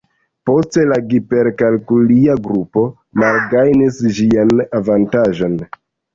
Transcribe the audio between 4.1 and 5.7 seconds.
ĝian avantaĝon.